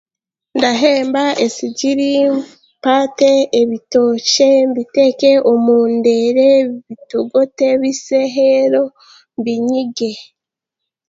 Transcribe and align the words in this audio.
Ndahemba 0.57 1.23
esigiri, 1.45 2.11
mpaate 2.79 3.31
ebitookye, 3.61 4.49
mbiteeke 4.69 5.31
omu 5.51 5.75
ndeere 5.95 6.47
bitogote 6.87 7.67
bise 7.81 8.19
reero 8.33 8.83
mbinyige 9.37 10.11